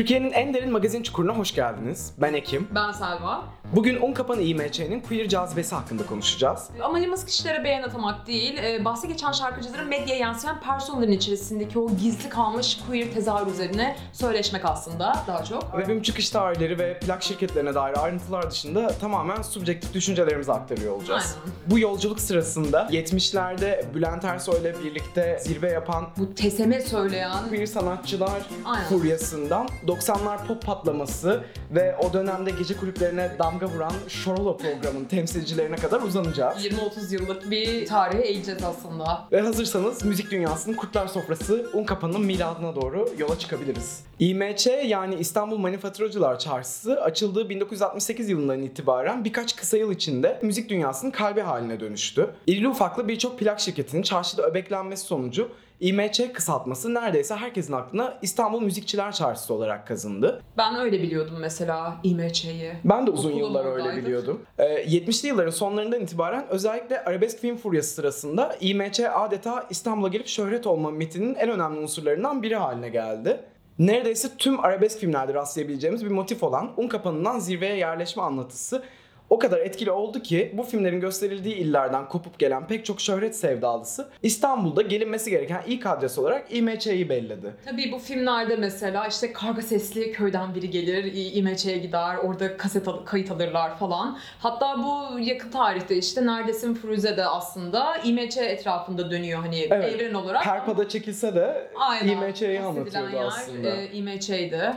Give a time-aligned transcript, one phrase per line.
[0.00, 2.12] Türkiye'nin en derin magazin çukuruna hoş geldiniz.
[2.18, 2.68] Ben Ekim.
[2.74, 3.44] Ben Selva.
[3.76, 6.68] Bugün Un Kapanı İMÇ'nin queer cazibesi hakkında konuşacağız.
[6.82, 12.28] Amacımız kişilere beğen atamak değil, e, bahse geçen şarkıcıların medyaya yansıyan personların içerisindeki o gizli
[12.28, 15.74] kalmış queer tezahür üzerine söyleşmek aslında daha çok.
[15.74, 21.36] Albüm çıkış tarihleri ve plak şirketlerine dair ayrıntılar dışında tamamen subjektif düşüncelerimizi aktarıyor olacağız.
[21.44, 21.56] Aynen.
[21.66, 28.42] Bu yolculuk sırasında 70'lerde Bülent Ersoy ile birlikte zirve yapan Bu teseme söyleyen queer sanatçılar
[28.64, 28.88] Aynen.
[28.88, 36.00] furyasından 90'lar pop patlaması ve o dönemde gece kulüplerine damga vuran Şorolo programının temsilcilerine kadar
[36.00, 36.66] uzanacağız.
[36.66, 39.28] 20-30 yıllık bir tarihe eğeceğiz aslında.
[39.32, 44.04] Ve hazırsanız müzik dünyasının kurtlar sofrası un kapanının miladına doğru yola çıkabiliriz.
[44.18, 51.10] İMÇ yani İstanbul Manifaturacılar Çarşısı açıldığı 1968 yılından itibaren birkaç kısa yıl içinde müzik dünyasının
[51.10, 52.30] kalbi haline dönüştü.
[52.46, 55.48] İrili ufaklı birçok plak şirketinin çarşıda öbeklenmesi sonucu
[55.80, 60.42] İMÇ kısaltması neredeyse herkesin aklına İstanbul Müzikçiler Çarşısı olarak kazındı.
[60.58, 62.72] Ben öyle biliyordum mesela İMÇ'yi.
[62.84, 63.96] Ben de uzun Okulum yıllar öyle oradaydı.
[64.06, 64.42] biliyordum.
[64.58, 70.66] Ee, 70'li yılların sonlarından itibaren özellikle arabesk film furyası sırasında İMÇ adeta İstanbul'a gelip şöhret
[70.66, 73.40] olma mitinin en önemli unsurlarından biri haline geldi.
[73.78, 78.82] Neredeyse tüm arabesk filmlerde rastlayabileceğimiz bir motif olan un kapanından zirveye yerleşme anlatısı
[79.30, 84.08] o kadar etkili oldu ki bu filmlerin gösterildiği illerden kopup gelen pek çok şöhret sevdalısı
[84.22, 87.54] İstanbul'da gelinmesi gereken ilk adres olarak İMÇ'yi belledi.
[87.64, 93.04] Tabii bu filmlerde mesela işte karga sesli köyden biri gelir, İMÇ'ye gider, orada kaset al-
[93.04, 94.18] kayıt alırlar falan.
[94.38, 99.94] Hatta bu yakın tarihte işte Neredesin Firuze de aslında İMÇ etrafında dönüyor hani Evet.
[99.94, 100.44] evren olarak.
[100.44, 101.70] Perpa'da çekilse de.
[102.04, 103.68] İMÇ'yi anlatıyordu yer, aslında.
[103.76, 104.72] E, İMÇ'ydi.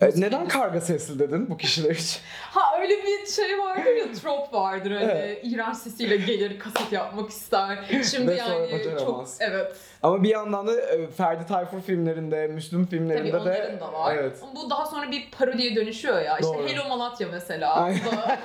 [0.00, 2.20] E, neden karga sesli dedin bu kişiler için?
[2.56, 5.40] Ha öyle bir şey vardır ya, trop vardır hani Evet.
[5.42, 7.78] iğrenç sesiyle gelir kaset yapmak ister.
[8.10, 9.76] Şimdi Ve yani çok evet.
[10.02, 14.14] Ama bir yandan da e, Ferdi Tayfur filmlerinde, Müslüm filmlerinde Tabii de onların da var.
[14.14, 14.38] Evet.
[14.56, 16.38] Bu daha sonra bir parodiye dönüşüyor ya.
[16.38, 16.68] İşte Doğru.
[16.68, 17.90] Hello Malatya mesela.
[18.06, 18.38] Bu da-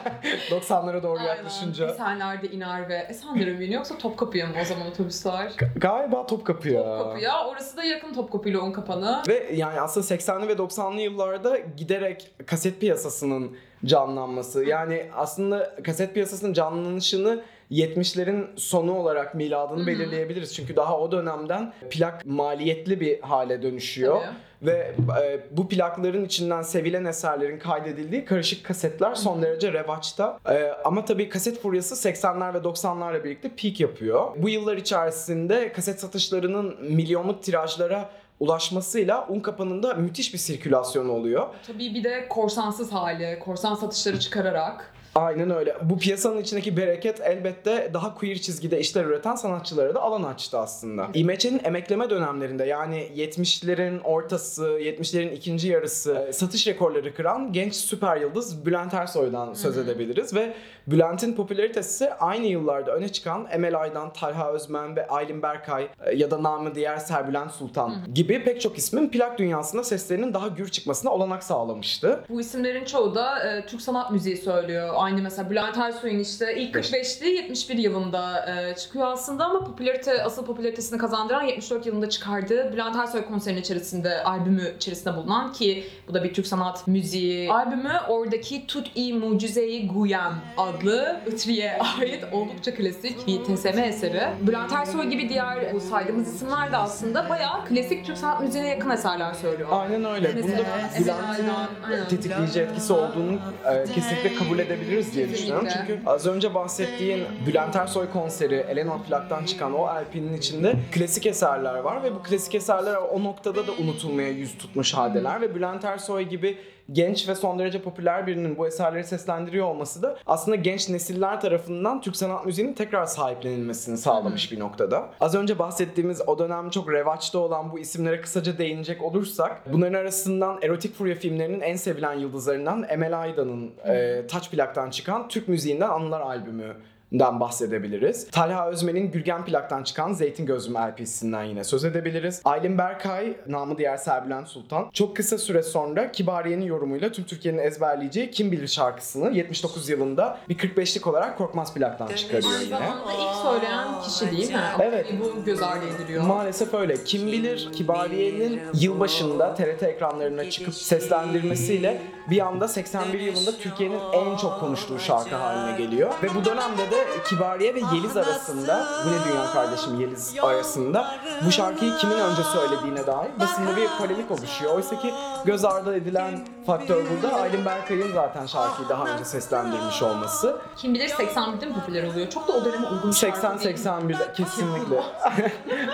[0.60, 1.30] 90'lara doğru Aynen.
[1.36, 1.88] yaklaşınca.
[1.88, 5.52] Esenler'de iner ve Esenler'e mi yoksa Topkapı'ya mı o zaman otobüsler?
[5.76, 6.84] Galiba Topkapı ya.
[6.98, 7.46] Topkapı'ya.
[7.48, 9.22] Orası da yakın Topkapı ile un kapanı.
[9.28, 14.64] Ve yani aslında 80'li ve 90'lı yıllarda giderek kaset piyasasının canlanması.
[14.64, 19.88] Yani aslında kaset piyasasının canlanışını 70'lerin sonu olarak miladını Hı hı.
[19.88, 20.56] belirleyebiliriz.
[20.56, 24.22] Çünkü daha o dönemden plak maliyetli bir hale dönüşüyor.
[24.22, 24.36] Tabii.
[24.62, 30.40] Ve e, bu plakların içinden sevilen eserlerin kaydedildiği karışık kasetler son derece revaçta.
[30.50, 34.32] E, ama tabii kaset furyası 80'ler ve 90'larla birlikte peak yapıyor.
[34.38, 41.48] Bu yıllar içerisinde kaset satışlarının milyonluk tirajlara ulaşmasıyla un kapanında müthiş bir sirkülasyon oluyor.
[41.68, 44.94] Tabii bir de korsansız hali, korsan satışları çıkararak.
[45.16, 45.76] Aynen öyle.
[45.82, 51.08] Bu piyasanın içindeki bereket elbette daha queer çizgide işler üreten sanatçılara da alan açtı aslında.
[51.14, 58.18] İMÇ'nin emekleme dönemlerinde yani 70'lerin ortası, 70'lerin ikinci yarısı e, satış rekorları kıran genç süper
[58.18, 60.54] yıldız Bülent Ersoy'dan söz edebiliriz ve
[60.88, 66.32] Bülent'in popülaritesi aynı yıllarda öne çıkan Emel Aydan, Talha Özmen ve Aylin Berkay e, ya
[66.32, 71.12] da namı diğer Serbülent Sultan gibi pek çok ismin plak dünyasında seslerinin daha gür çıkmasına
[71.12, 72.24] olanak sağlamıştı.
[72.30, 75.01] Bu isimlerin çoğu da e, Türk sanat müziği söylüyor.
[75.02, 80.46] Aynı mesela Bülent Ersoy'un işte ilk 45'li 71 yılında e, çıkıyor aslında ama popülarite asıl
[80.46, 86.24] popülaritesini kazandıran 74 yılında çıkardığı Bülent Ersoy konserinin içerisinde albümü içerisinde bulunan ki bu da
[86.24, 93.28] bir Türk sanat müziği albümü oradaki Tut i Mucizeyi Guyem adlı Itri'ye ait oldukça klasik
[93.28, 94.24] bir TSM eseri.
[94.42, 98.90] Bülent Ersoy gibi diğer bu saydığımız isimler de aslında bayağı klasik Türk sanat müziğine yakın
[98.90, 99.70] eserler söylüyor.
[99.72, 100.32] Aynen öyle.
[100.36, 105.68] Mesela Bunda Bülent'in tetikleyici etkisi olduğunu e, kesinlikle kabul edebiliriz diye düşünüyorum.
[105.74, 111.78] Çünkü az önce bahsettiğin Bülent Ersoy konseri, Elena Plak'tan çıkan o LP'nin içinde klasik eserler
[111.78, 116.24] var ve bu klasik eserler o noktada da unutulmaya yüz tutmuş haldeler ve Bülent Ersoy
[116.24, 116.58] gibi
[116.92, 122.02] genç ve son derece popüler birinin bu eserleri seslendiriyor olması da aslında genç nesiller tarafından
[122.02, 125.10] Türk sanat müziğinin tekrar sahiplenilmesini sağlamış bir noktada.
[125.20, 130.60] Az önce bahsettiğimiz o dönem çok revaçta olan bu isimlere kısaca değinecek olursak bunların arasından
[130.62, 136.22] erotik furya filmlerinin en sevilen yıldızlarından Emel Aydan'ın e, Taç Plak'tan çıkan Türk müziğinden Anılar
[136.22, 136.76] albümü
[137.12, 138.28] den bahsedebiliriz.
[138.32, 142.42] Talha Özmen'in Gürgen Plak'tan çıkan Zeytin Gözlüm LP'sinden yine söz edebiliriz.
[142.46, 148.32] Aylin Berkay, namı diğer Serbülent Sultan, çok kısa süre sonra Kibariye'nin yorumuyla tüm Türkiye'nin ezberleyeceği
[148.32, 152.70] Kim Bilir şarkısını 79 yılında bir 45'lik olarak Korkmaz Plak'tan çıkarıyor yine.
[152.70, 154.62] zamanda ilk söyleyen kişi değil mi?
[154.80, 155.06] Evet.
[155.20, 156.24] Bu göz ardı ediliyor.
[156.24, 157.04] Maalesef öyle.
[157.04, 164.60] Kim bilir Kibariye'nin yılbaşında TRT ekranlarına çıkıp seslendirmesiyle bir anda 81 yılında Türkiye'nin en çok
[164.60, 166.14] konuştuğu şarkı haline geliyor.
[166.24, 171.16] Ve bu dönemde de Kibariye ve Yeliz arasında, bu ne dünya kardeşim Yeliz arasında
[171.46, 174.76] bu şarkıyı kimin önce söylediğine dair basında bir polemik oluşuyor.
[174.76, 175.14] Oysa ki
[175.46, 180.58] göz ardı edilen faktör burada Aylin Berkay'ın zaten şarkıyı daha önce seslendirmiş olması.
[180.78, 182.30] Kim bilir 81'de mi popüler oluyor?
[182.30, 183.76] Çok da o döneme uygun bir şarkı değil.
[183.78, 185.04] 80-81'de kesinlikle.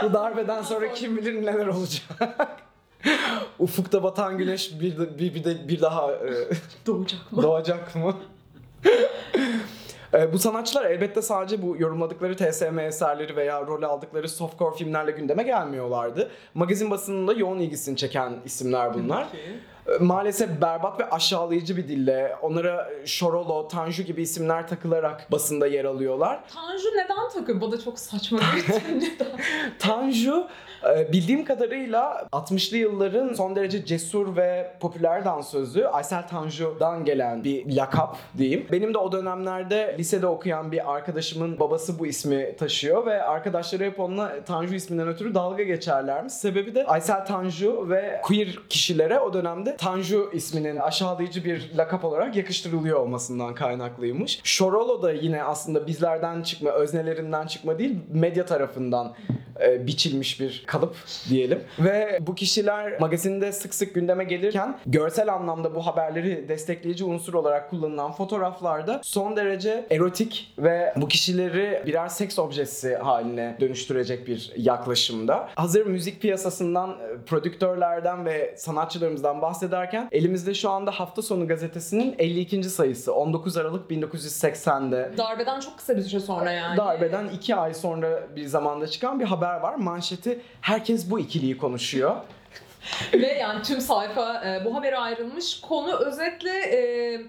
[0.04, 2.04] bu darbeden sonra kim bilir neler olacak.
[3.59, 6.18] Ufukta batan güneş bir, de- bir, bir, de, bir daha e,
[6.86, 7.44] Doğacak mı?
[7.44, 8.15] doğacak mı?
[10.13, 15.44] E, bu sanatçılar elbette sadece bu yorumladıkları TSM eserleri veya rol aldıkları softcore filmlerle gündeme
[15.44, 16.30] gelmiyorlardı.
[16.54, 19.24] Magazin basınında yoğun ilgisini çeken isimler bunlar.
[19.24, 19.27] E,
[20.00, 26.39] Maalesef berbat ve aşağılayıcı bir dille onlara Şorolo, Tanju gibi isimler takılarak basında yer alıyorlar.
[26.54, 27.62] Tanju neden takıyor?
[27.62, 29.04] Bu da çok saçma bir neden?
[29.80, 30.48] Tanju
[30.95, 37.75] e, bildiğim kadarıyla 60'lı yılların son derece cesur ve popüler dansözü Aysel Tanju'dan gelen bir
[37.75, 38.68] lakap diyeyim.
[38.72, 44.00] Benim de o dönemlerde lisede okuyan bir arkadaşımın babası bu ismi taşıyor ve arkadaşları hep
[44.00, 46.33] onunla Tanju isminden ötürü dalga geçerlermiş.
[46.33, 52.36] Sebebi de Aysel Tanju ve queer kişilere o dönemde Tanju isminin aşağılayıcı bir lakap olarak
[52.36, 54.40] yakıştırılıyor olmasından kaynaklıymış.
[54.44, 59.16] Şorolo da yine aslında bizlerden çıkma, öznelerinden çıkma değil, medya tarafından
[59.62, 60.96] e, biçilmiş bir kalıp
[61.30, 61.64] diyelim.
[61.80, 67.70] Ve bu kişiler magazinde sık sık gündeme gelirken görsel anlamda bu haberleri destekleyici unsur olarak
[67.70, 75.50] kullanılan fotoğraflarda son derece erotik ve bu kişileri birer seks objesi haline dönüştürecek bir yaklaşımda.
[75.56, 82.64] Hazır müzik piyasasından, e, prodüktörlerden ve sanatçılarımızdan bahsederken elimizde şu anda Hafta Sonu gazetesinin 52.
[82.64, 86.78] sayısı 19 Aralık 1980'de Darbeden çok kısa bir süre sonra yani.
[86.78, 89.75] Darbeden iki ay sonra bir zamanda çıkan bir haber var.
[89.75, 92.16] Manşeti herkes bu ikiliyi konuşuyor.
[93.14, 95.62] Ve yani tüm sayfa e, bu habere ayrılmış.
[95.62, 97.22] Konu özetle e,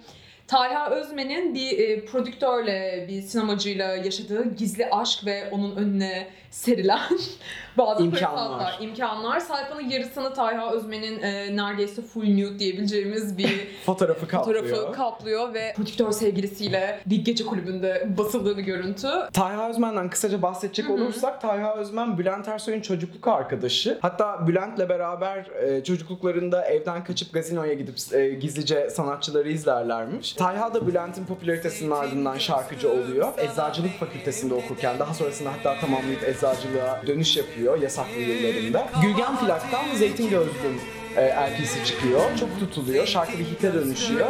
[0.47, 7.19] Talha Özmen'in bir e, prodüktörle, bir sinemacıyla yaşadığı gizli aşk ve onun önüne serilen
[7.79, 8.77] bazı İmkanlar.
[8.81, 9.41] imkanlar.
[9.41, 14.65] Sayfanın yarısını Talha Özmen'in e, neredeyse full nude diyebileceğimiz bir Fotoğrafı kaplıyor.
[14.65, 19.09] fotoğrafı kaplıyor ve prodüktör sevgilisiyle bir gece kulübünde basıldığı görüntü.
[19.33, 23.99] Talha Özmen'den kısaca bahsedecek olursak Talha Özmen Bülent Ersoy'un çocukluk arkadaşı.
[24.03, 30.33] Hatta Bülent'le beraber e, çocukluklarında evden kaçıp gazinoya gidip e, gizlice sanatçıları izlerlermiş.
[30.33, 33.33] Talha da Bülent'in popülaritesinin ardından şarkıcı oluyor.
[33.39, 38.87] Eczacılık fakültesinde okurken daha sonrasında hatta tamamlayıp eczacılığa dönüş yapıyor yasaklı yıllarında.
[39.03, 40.81] Gülgen Plak'tan Zeytin Gözlüm
[41.17, 42.21] e, LP'si çıkıyor.
[42.41, 43.07] Çok tutuluyor.
[43.07, 44.27] Şarkı bir hite dönüşüyor.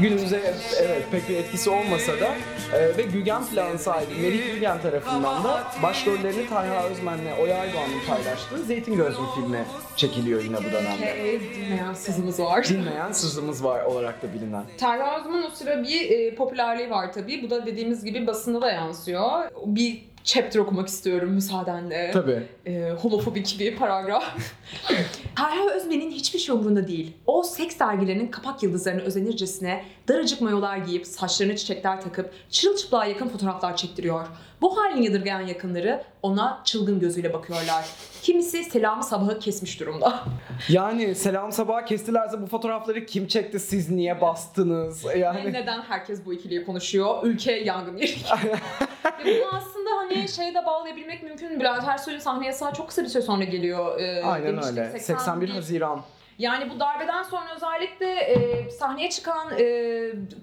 [0.00, 2.34] Günümüze evet pek bir etkisi olmasa da
[2.76, 8.64] e, ve Gülgen Plan sahibi Melih Gülgen tarafından da başrollerini Talha Özmen'le Oya Aydoğan'ın paylaştığı
[8.64, 9.64] Zeytin Gözlüm filmi
[9.96, 11.40] çekiliyor yine bu dönemde.
[11.54, 12.64] Dinleyen sızımız var.
[12.68, 14.64] Dinleyen sızımız var olarak da bilinen.
[14.78, 17.42] Terra Özmen o sıra bir e, popülerliği var tabii.
[17.42, 19.50] Bu da dediğimiz gibi basında da yansıyor.
[19.66, 22.10] Bir chapter okumak istiyorum müsaadenle.
[22.12, 22.42] Tabii.
[22.66, 24.36] E, homofobik bir paragraf.
[25.36, 27.12] Terra Özmen'in hiçbir şey umurunda değil.
[27.26, 33.76] O seks dergilerinin kapak yıldızlarına özenircesine daracık mayolar giyip saçlarına çiçekler takıp çırılçıplığa yakın fotoğraflar
[33.76, 34.26] çektiriyor.
[34.64, 37.84] Bu halini yadırgayan yakınları ona çılgın gözüyle bakıyorlar.
[38.22, 40.24] Kimisi selamı sabahı kesmiş durumda.
[40.68, 45.04] Yani selam sabah kestilerse bu fotoğrafları kim çekti siz niye bastınız?
[45.16, 47.22] Yani neden herkes bu ikiliyi konuşuyor?
[47.22, 48.10] Ülke yangın yeri.
[49.24, 51.60] Ve bunu aslında hani şeye de bağlayabilmek mümkün.
[51.60, 54.00] Bülent Ersoy'un sahne yasağı çok kısa bir süre sonra geliyor.
[54.00, 54.98] Ee, aynen demiştik, öyle.
[54.98, 56.00] 81 Haziran.
[56.38, 59.64] Yani bu darbeden sonra özellikle e, sahneye çıkan e,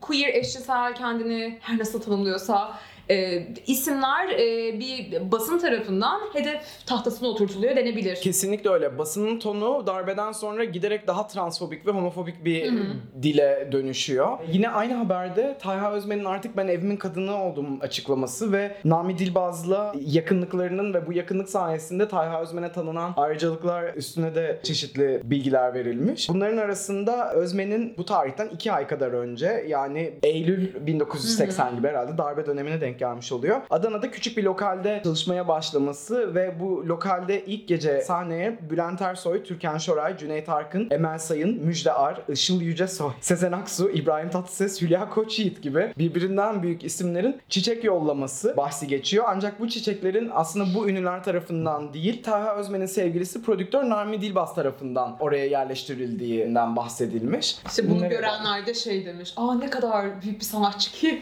[0.01, 2.77] queer eşcinsel kendini her nasıl tanımlıyorsa
[3.11, 8.15] e, isimler e, bir basın tarafından hedef tahtasına oturtuluyor denebilir.
[8.15, 8.97] Kesinlikle öyle.
[8.97, 12.73] Basının tonu darbeden sonra giderek daha transfobik ve homofobik bir
[13.21, 14.37] dile dönüşüyor.
[14.51, 20.93] Yine aynı haberde Talha Özmen'in artık ben evimin kadını oldum açıklaması ve Nami Dilbaz'la yakınlıklarının
[20.93, 26.29] ve bu yakınlık sayesinde Talha Özmen'e tanınan ayrıcalıklar üstüne de çeşitli bilgiler verilmiş.
[26.29, 32.45] Bunların arasında Özmen'in bu tarihten iki ay kadar önce yani Eylül 1980 gibi herhalde darbe
[32.45, 33.61] dönemine denk gelmiş oluyor.
[33.69, 39.77] Adana'da küçük bir lokalde çalışmaya başlaması ve bu lokalde ilk gece sahneye Bülent Ersoy, Türkan
[39.77, 45.61] Şoray, Cüneyt Arkın, Emel Sayın, Müjde Ar, Işıl Yücesoy, Sezen Aksu, İbrahim Tatlıses, Hülya Koçyiğit
[45.61, 49.25] gibi birbirinden büyük isimlerin çiçek yollaması bahsi geçiyor.
[49.27, 55.17] Ancak bu çiçeklerin aslında bu ünlüler tarafından değil, Taha Özmen'in sevgilisi prodüktör Narmi Dilbaz tarafından
[55.19, 57.55] oraya yerleştirildiğinden bahsedilmiş.
[57.67, 59.33] İşte bunu Bunları- görenler de şey demiş.
[59.37, 61.21] Aa ne kadar büyük bir sanatçı ki.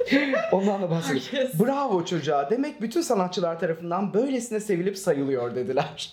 [0.52, 1.08] Ondan da.
[1.08, 1.60] Herkes.
[1.60, 2.50] Bravo çocuğa.
[2.50, 6.12] Demek bütün sanatçılar tarafından böylesine sevilip sayılıyor dediler.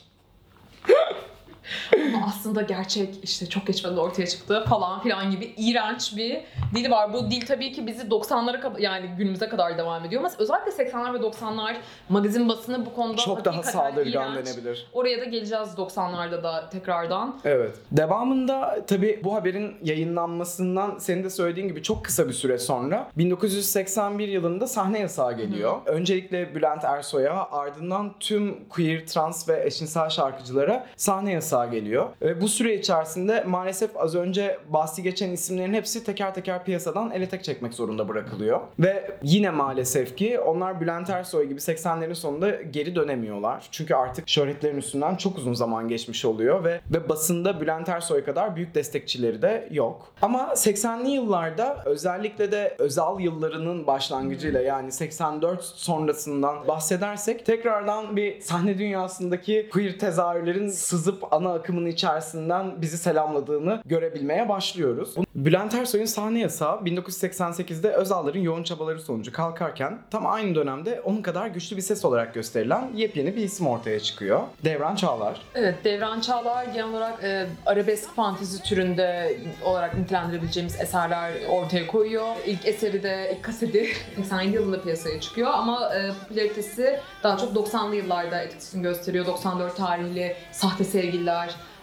[2.16, 6.42] Ama aslında gerçek işte çok geçmeden ortaya çıktı falan filan gibi iğrenç bir
[6.76, 7.14] dili var.
[7.14, 10.22] Bu dil tabii ki bizi 90'lara kadar yani günümüze kadar devam ediyor.
[10.22, 11.76] Ama özellikle 80'ler ve 90'lar
[12.10, 14.48] magazin basını bu konuda Çok daha saldırgan iğrenç.
[14.48, 14.88] denebilir.
[14.94, 17.40] Oraya da geleceğiz 90'larda da tekrardan.
[17.46, 17.76] Evet.
[17.92, 24.28] Devamında tabii bu haberin yayınlanmasından senin de söylediğin gibi çok kısa bir süre sonra 1981
[24.28, 25.82] yılında sahne yasağı geliyor.
[25.86, 32.10] Öncelikle Bülent Ersoy'a ardından tüm queer, trans ve eşcinsel şarkıcılara sahne yasağı geliyor.
[32.22, 37.30] Ve bu süre içerisinde maalesef az önce bahsi geçen isimlerin hepsi teker teker piyasadan ele
[37.30, 38.62] tek çekmek zorunda bırakılıyor.
[38.80, 43.68] Ve yine maalesef ki onlar Bülent Ersoy gibi 80'lerin sonunda geri dönemiyorlar.
[43.72, 48.56] Çünkü artık şöhretlerin üstünden çok uzun zaman geçmiş oluyor ve ve basında Bülent Ersoy kadar
[48.56, 50.14] büyük destekçileri de yok.
[50.22, 58.78] Ama 80'li yıllarda özellikle de özel yıllarının başlangıcıyla yani 84 sonrasından bahsedersek tekrardan bir sahne
[58.78, 65.16] dünyasındaki queer tezahürlerin sızıp ana akımın içerisinden bizi selamladığını görebilmeye başlıyoruz.
[65.36, 71.48] Bülent Ersoy'un sahne yasağı 1988'de Özal'ların yoğun çabaları sonucu kalkarken tam aynı dönemde onun kadar
[71.48, 74.42] güçlü bir ses olarak gösterilen yepyeni bir isim ortaya çıkıyor.
[74.64, 75.42] Devran Çağlar.
[75.56, 82.36] Evet, Devran Çağlar genel olarak e, arabesk fantezi türünde olarak nitelendirebileceğimiz eserler ortaya koyuyor.
[82.46, 87.96] İlk eseri de, ilk kaseti 87 yılında piyasaya çıkıyor ama e, popülaritesi daha çok 90'lı
[87.96, 89.26] yıllarda etkisini gösteriyor.
[89.26, 91.35] 94 tarihli Sahte Sevgililer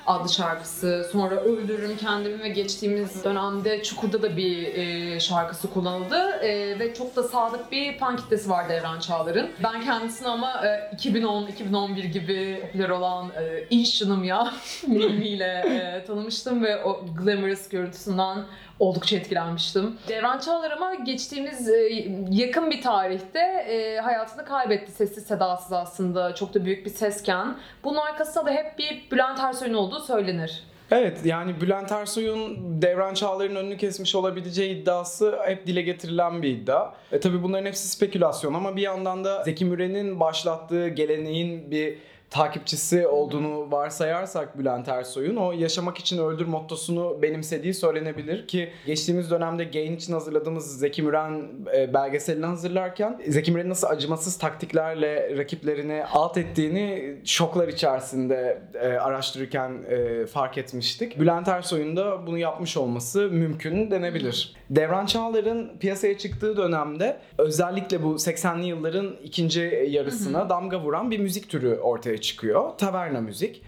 [0.07, 1.09] adlı şarkısı.
[1.13, 6.17] Sonra Öldürürüm Kendimi ve geçtiğimiz dönemde Çukur'da da bir e, şarkısı kullanıldı.
[6.43, 9.51] E, ve çok da sadık bir fan kitlesi var Devran Çağlar'ın.
[9.63, 14.53] Ben kendisini ama e, 2010-2011 gibi popüler olan e, İş Canım Ya
[14.87, 18.39] mimiyle e, tanımıştım ve o glamorous görüntüsünden
[18.83, 19.99] oldukça etkilenmiştim.
[20.09, 26.35] Devran Çağlar ama geçtiğimiz e, yakın bir tarihte e, hayatını kaybetti sessiz sedasız aslında.
[26.35, 27.57] Çok da büyük bir sesken.
[27.85, 30.63] Bunun arkasında da hep bir Bülent Ersoy'un olduğu söylenir.
[30.91, 36.93] Evet yani Bülent Ersoy'un Devran Çağlar'ın önünü kesmiş olabileceği iddiası hep dile getirilen bir iddia.
[37.13, 41.99] E tabi bunların hepsi spekülasyon ama bir yandan da Zeki Müren'in başlattığı geleneğin bir
[42.33, 49.65] takipçisi olduğunu varsayarsak Bülent Ersoy'un o yaşamak için öldür mottosunu benimsediği söylenebilir ki geçtiğimiz dönemde
[49.65, 51.43] Gain için hazırladığımız Zeki Müren
[51.77, 59.73] e, belgeselini hazırlarken Zeki Müren'in nasıl acımasız taktiklerle rakiplerini alt ettiğini şoklar içerisinde e, araştırırken
[59.89, 61.21] e, fark etmiştik.
[61.21, 64.55] Bülent Ersoy'un da bunu yapmış olması mümkün denebilir.
[64.77, 71.49] Devran Çağlar'ın piyasaya çıktığı dönemde özellikle bu 80'li yılların ikinci yarısına damga vuran bir müzik
[71.49, 72.71] türü ortaya çıkıyor.
[72.79, 73.63] Taverna müzik.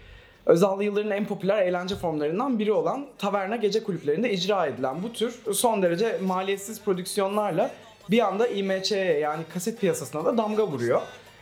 [0.45, 5.39] Özallı yılların en popüler eğlence formlarından biri olan taverna gece kulüplerinde icra edilen bu tür
[5.53, 7.71] son derece maliyetsiz prodüksiyonlarla
[8.09, 11.01] bir anda IMC'ye yani kaset piyasasına da damga vuruyor.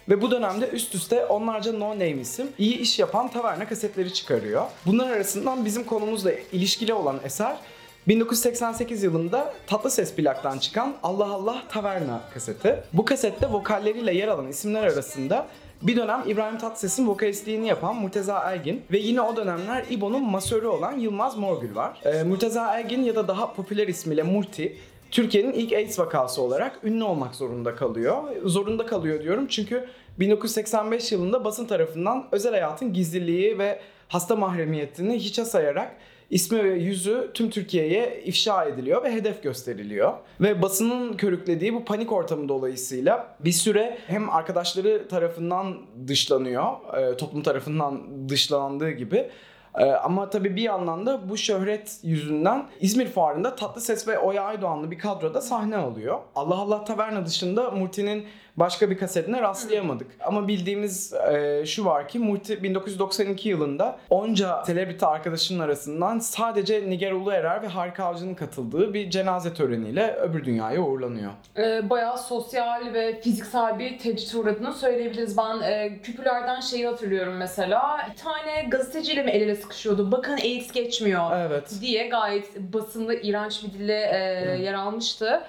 [0.09, 4.65] Ve bu dönemde üst üste onlarca no name isim iyi iş yapan taverna kasetleri çıkarıyor.
[4.85, 7.57] Bunlar arasından bizim konumuzla ilişkili olan eser
[8.07, 12.83] 1988 yılında Tatlı Ses plaktan çıkan Allah Allah Taverna kaseti.
[12.93, 15.47] Bu kasette vokalleriyle yer alan isimler arasında
[15.81, 20.99] bir dönem İbrahim Tatlıses'in vokalistliğini yapan Murteza Ergin ve yine o dönemler İbo'nun masörü olan
[20.99, 22.01] Yılmaz Morgül var.
[22.05, 24.77] Ee, Murteza Ergin ya da daha popüler ismiyle Murti
[25.11, 28.23] Türkiye'nin ilk AIDS vakası olarak ünlü olmak zorunda kalıyor.
[28.43, 29.87] Zorunda kalıyor diyorum çünkü
[30.19, 35.95] 1985 yılında basın tarafından özel hayatın gizliliği ve hasta mahremiyetini hiçe sayarak
[36.29, 40.13] ismi ve yüzü tüm Türkiye'ye ifşa ediliyor ve hedef gösteriliyor.
[40.41, 45.77] Ve basının körüklediği bu panik ortamı dolayısıyla bir süre hem arkadaşları tarafından
[46.07, 49.29] dışlanıyor, e, toplum tarafından dışlandığı gibi
[49.77, 54.91] ee, ama tabii bir yandan da bu şöhret yüzünden İzmir Fuarı'nda Tatlıses ve Oya Aydoğanlı
[54.91, 56.19] bir kadroda sahne alıyor.
[56.35, 58.25] Allah Allah Taverna dışında Murti'nin
[58.57, 60.07] başka bir kasetine rastlayamadık.
[60.19, 67.11] Ama bildiğimiz e, şu var ki Murti 1992 yılında onca selebriti arkadaşının arasından sadece Nigar
[67.11, 71.31] Uluerer ve Harika Avcı'nın katıldığı bir cenaze töreniyle öbür dünyaya uğurlanıyor.
[71.57, 75.37] E, bayağı sosyal ve fiziksel bir tecrit uğradığını söyleyebiliriz.
[75.37, 78.07] Ben e, küpülerden şeyi hatırlıyorum mesela.
[78.11, 80.11] Bir tane gazeteciyle mi el ele sıkışıyordu?
[80.11, 81.71] Bakın AIDS geçmiyor Evet.
[81.81, 85.41] diye gayet basında iğrenç bir dille e, yer almıştı.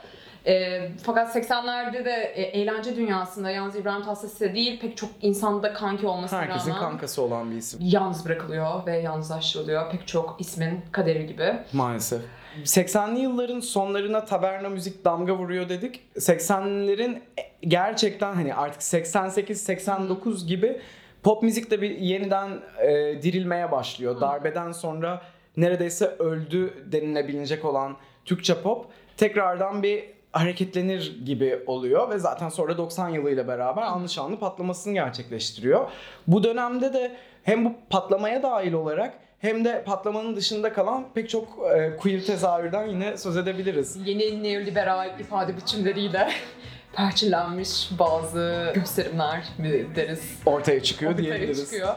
[0.47, 6.07] E, fakat 80'lerde de e, eğlence dünyasında yalnız İbrahim Tatlıses'e değil pek çok insanda kanki
[6.07, 7.81] olmasına Herkesin rağmen kankası olan bir isim.
[7.83, 9.91] yalnız bırakılıyor ve yalnızlaştırılıyor.
[9.91, 11.55] Pek çok ismin kaderi gibi.
[11.73, 12.23] Maalesef.
[12.65, 16.01] 80'li yılların sonlarına taverna müzik damga vuruyor dedik.
[16.17, 17.21] 80'lerin
[17.61, 20.81] gerçekten hani artık 88-89 gibi
[21.23, 24.21] pop müzik de bir yeniden e, dirilmeye başlıyor.
[24.21, 25.23] Darbeden sonra
[25.57, 28.87] neredeyse öldü denilebilecek olan Türkçe pop
[29.17, 35.91] tekrardan bir hareketlenir gibi oluyor ve zaten sonra 90 yılıyla beraber anlı şanlı patlamasını gerçekleştiriyor.
[36.27, 41.49] Bu dönemde de hem bu patlamaya dahil olarak hem de patlamanın dışında kalan pek çok
[41.77, 43.99] e, queer tezahürden yine söz edebiliriz.
[44.05, 46.29] Yeni neoliberal ifade biçimleriyle
[46.97, 50.21] perçinlenmiş bazı gösterimler mi deriz?
[50.47, 51.65] Ortaya çıkıyor Ortaya diyebiliriz.
[51.65, 51.95] çıkıyor.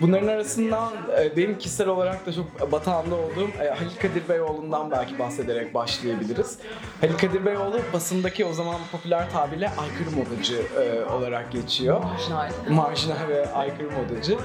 [0.00, 5.18] Bunların arasından e, benim kişisel olarak da çok batağında olduğum e, Halil Kadir Beyoğlu'ndan belki
[5.18, 6.58] bahsederek başlayabiliriz.
[7.00, 12.04] Halil Kadir Beyoğlu basındaki o zaman popüler tabirle aykırı modacı e, olarak geçiyor.
[12.04, 12.50] Marjinal.
[12.68, 14.38] Marjinal ve aykırı modacı.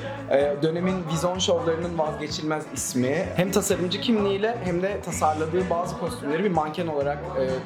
[0.62, 3.26] Dönemin vizyon şovlarının vazgeçilmez ismi.
[3.36, 7.18] Hem tasarımcı kimliğiyle hem de tasarladığı bazı kostümleri bir manken olarak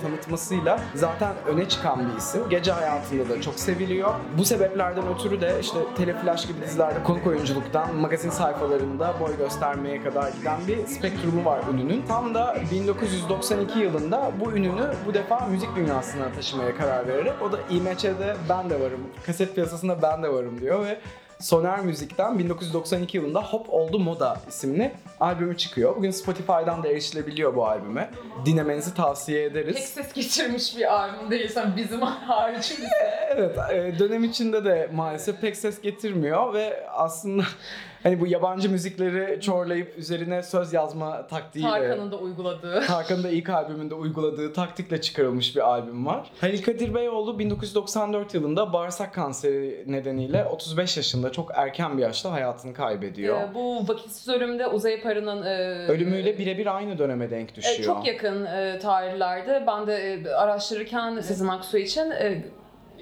[0.02, 2.50] tanıtmasıyla zaten öne çıkan bir isim.
[2.50, 4.14] Gece hayatında da çok seviliyor.
[4.38, 10.32] Bu sebeplerden ötürü de işte Teleflash gibi dizilerde konuk oyunculuktan magazin sayfalarında boy göstermeye kadar
[10.32, 12.04] giden bir spektrumu var ününün.
[12.08, 17.60] Tam da 1992 yılında bu ününü bu defa müzik dünyasına taşımaya karar vererek o da
[17.70, 21.00] IMC'de ben de varım, kaset piyasasında ben de varım diyor ve
[21.40, 25.96] Soner Müzik'ten 1992 yılında Hop Oldu Moda isimli albümü çıkıyor.
[25.96, 28.10] Bugün Spotify'dan da erişilebiliyor bu albüme.
[28.46, 29.76] Dinlemenizi tavsiye ederiz.
[29.76, 33.28] Pek ses geçirmiş bir albüm değilsen bizim haricimizde.
[33.30, 37.44] Evet, e, dönem içinde de maalesef pek ses getirmiyor ve aslında
[38.08, 42.82] hani bu yabancı müzikleri çorlayıp üzerine söz yazma taktiğiyle Tarkan'ın da uyguladığı.
[42.88, 46.32] Tarkan'ın da ilk albümünde uyguladığı taktikle çıkarılmış bir albüm var.
[46.42, 52.74] Halil Kadir Beyoğlu 1994 yılında bağırsak kanseri nedeniyle 35 yaşında çok erken bir yaşta hayatını
[52.74, 53.42] kaybediyor.
[53.42, 57.86] Ee, bu vakitsiz ölümde Uzay Parı'nın e, Ölümüyle birebir aynı döneme denk e, düşüyor.
[57.86, 59.64] çok yakın e, tarihlerde.
[59.68, 62.44] Ben de e, araştırırken Sezen Aksu için e,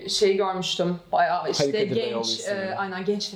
[0.09, 0.99] şey görmüştüm.
[1.11, 3.33] Bayağı işte Beyoğlu genç, e, aynen genç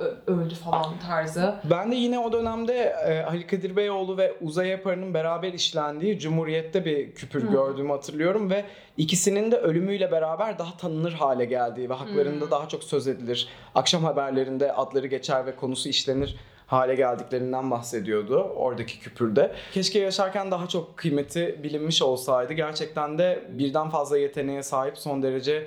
[0.00, 1.54] ö- öldü falan tarzı.
[1.70, 2.74] Ben de yine o dönemde
[3.08, 7.52] e, Halil Kadir Beyoğlu ve Uzay Yapar'ın beraber işlendiği Cumhuriyet'te bir küpür Hı.
[7.52, 8.64] gördüğümü hatırlıyorum ve
[8.96, 12.50] ikisinin de ölümüyle beraber daha tanınır hale geldiği ve haklarında Hı.
[12.50, 13.48] daha çok söz edilir.
[13.74, 19.52] Akşam haberlerinde adları geçer ve konusu işlenir hale geldiklerinden bahsediyordu oradaki küpürde.
[19.72, 22.52] Keşke yaşarken daha çok kıymeti bilinmiş olsaydı.
[22.52, 25.66] Gerçekten de birden fazla yeteneğe sahip son derece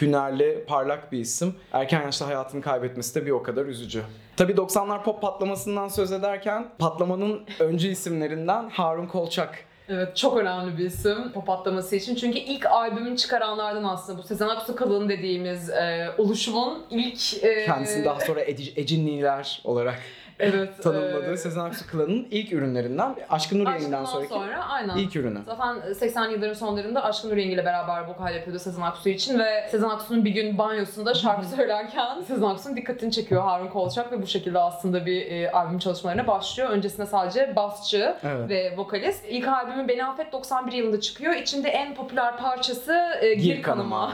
[0.00, 1.54] hünerli, parlak bir isim.
[1.72, 4.02] Erken yaşta hayatını kaybetmesi de bir o kadar üzücü.
[4.36, 9.64] Tabii 90'lar pop patlamasından söz ederken patlamanın öncü isimlerinden Harun Kolçak.
[9.88, 12.14] Evet çok önemli bir isim pop atlaması için.
[12.14, 17.44] Çünkü ilk albümünü çıkaranlardan aslında bu Sezen Aksu Kalın dediğimiz e, oluşumun ilk...
[17.44, 20.00] e, Kendisini daha sonra Ecinliler olarak
[20.38, 24.96] evet, tanımladığı e, Sezen Aksu Klan'ın ilk ürünlerinden Aşkın Nur Yengi'den sonraki sonra aynen.
[24.96, 25.38] ilk ürünü.
[25.46, 29.68] Zaten 80'li yılların sonlarında Aşkın Nur Yengi ile beraber vokal yapıyordu Sezen Aksu için ve
[29.70, 34.26] Sezen Aksu'nun bir gün banyosunda şarkı söylerken Sezen Aksu'nun dikkatini çekiyor Harun Kolçak ve bu
[34.26, 36.70] şekilde aslında bir e, albüm çalışmalarına başlıyor.
[36.70, 38.48] Öncesinde sadece basçı Evet.
[38.48, 39.24] ve vokalist.
[39.28, 41.34] İlk albümü Beni Affet 91 yılında çıkıyor.
[41.34, 44.12] İçinde en popüler parçası e, Gir, Gir Kanıma Kanıma.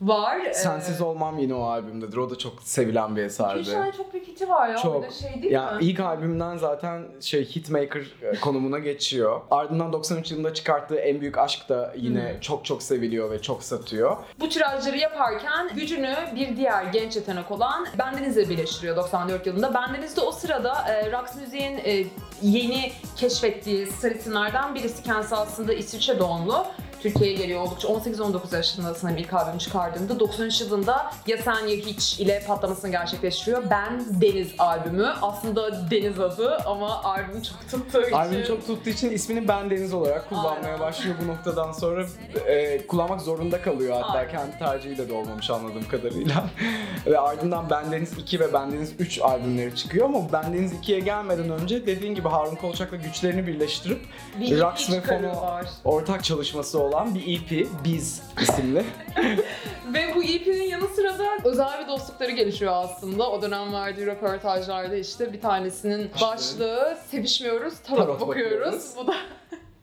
[0.00, 0.38] Var.
[0.52, 2.16] Sensiz E, olmam yine o albümdedir.
[2.16, 3.60] O da çok sevilen bir eserdi.
[3.60, 4.76] İki tane çok büyük hiti var ya.
[4.76, 4.96] Çok.
[5.04, 5.84] Öyle şey değil Ya mi?
[5.84, 9.40] ilk albümden zaten şey hitmaker e, konumuna geçiyor.
[9.50, 12.40] Ardından 93 yılında çıkarttığı En Büyük Aşk da yine Hmm.
[12.40, 14.16] çok çok seviliyor ve çok satıyor.
[14.40, 19.74] Bu tirajları yaparken gücünü bir diğer genç yetenek olan Bendeniz'le birleştiriyor 94 yılında.
[19.74, 22.04] Bendeniz de o sırada e, Rox Müziğin e,
[22.42, 25.02] yeni keşfettiği star isimlerden birisi.
[25.02, 26.66] Kendisi aslında İsviçre doğumlu.
[27.02, 32.20] Türkiye'ye geliyor oldukça 18-19 yaşında sanırım ilk albüm çıkardığında 93 yılında Ya Sen Ya Hiç
[32.20, 33.62] ile patlamasını gerçekleştiriyor.
[33.70, 35.06] Ben Deniz albümü.
[35.22, 38.12] Aslında Deniz adı ama albüm çok tuttuğu için.
[38.12, 40.80] Albüm çok tuttuğu için ismini Ben Deniz olarak kullanmaya Aynen.
[40.80, 42.06] başlıyor bu noktadan sonra.
[42.46, 44.30] e, kullanmak zorunda kalıyor hatta Aynen.
[44.30, 46.44] kendi tercihiyle de olmamış anladığım kadarıyla.
[47.06, 51.00] ve ardından Ben Deniz 2 ve Ben Deniz 3 albümleri çıkıyor ama Ben Deniz 2'ye
[51.00, 54.00] gelmeden önce dediğin gibi Harun Kolçak'la güçlerini birleştirip
[54.40, 55.66] bir EP ve çıkarıyorlar.
[55.84, 58.84] ortak çalışması olan bir EP Biz isimli.
[59.94, 63.30] Ve bu EP'nin yanı sıra da özel bir dostlukları gelişiyor aslında.
[63.30, 68.60] O dönem verdiği röportajlarda işte bir tanesinin başlığı sevişmiyoruz, tarot, Tarot bakıyoruz.
[68.60, 68.92] bakıyoruz.
[68.96, 69.14] Bu da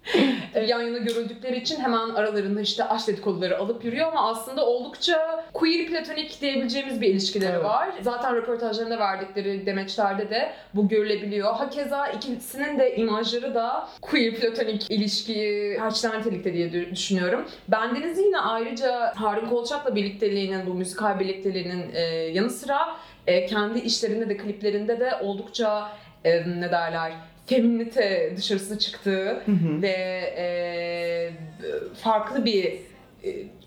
[0.67, 5.85] yan yana görüldükleri için hemen aralarında işte aşk dedikoduları alıp yürüyor ama aslında oldukça queer
[5.87, 7.63] platonik diyebileceğimiz bir ilişkileri Evet.
[7.65, 7.89] var.
[8.01, 11.53] Zaten röportajlarında verdikleri demeçlerde de bu görülebiliyor.
[11.53, 17.45] Hakeza ikisinin de imajları da queer platonik ilişkiyi karşılayan nitelikte diye dü- düşünüyorum.
[17.67, 22.01] Bendeniz yine ayrıca Harun Kolçak'la birlikteliğinin, bu müzikal birlikteliğinin e,
[22.33, 22.79] yanı sıra
[23.27, 25.89] e, kendi işlerinde de kliplerinde de oldukça
[26.25, 27.13] e, ne derler
[27.45, 29.43] feminite dışarısı çıktığı
[29.81, 29.87] ve
[30.37, 31.31] e,
[31.95, 32.79] farklı bir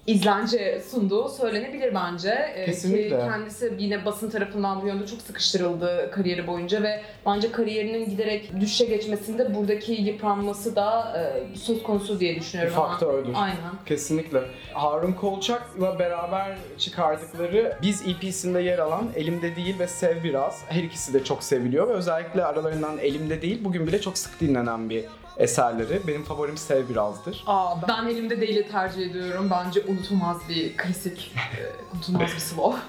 [0.07, 2.53] izlence sunduğu söylenebilir bence.
[2.55, 3.09] Ee, Kesinlikle.
[3.09, 8.61] Ki kendisi yine basın tarafından bu yönde çok sıkıştırıldı kariyeri boyunca ve bence kariyerinin giderek
[8.61, 11.13] düşüşe geçmesinde buradaki yıpranması da
[11.53, 12.75] e, söz konusu diye Bir düşünüyorum.
[12.77, 13.33] ama- faktördür.
[13.35, 13.57] Aynen.
[13.87, 14.41] Kesinlikle.
[14.73, 20.63] Harun Kolçak'la beraber çıkardıkları Biz EP'sinde yer alan Elimde Değil ve Sev Biraz.
[20.69, 24.91] Her ikisi de çok seviliyor ve özellikle aralarından Elimde Değil bugün bile çok sık dinlenen
[24.91, 25.05] bir
[25.39, 26.01] eserleri.
[26.07, 27.45] Benim favorim Sev Biraz'dır.
[27.47, 29.51] Aa, ben elimde değili tercih ediyorum.
[29.51, 32.81] Bence unutulmaz bir klasik, e, unutulmaz bir slow.